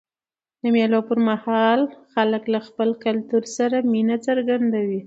[0.61, 1.81] د مېلو پر مهال
[2.13, 4.99] خلک له خپل کلتور سره مینه څرګندوي.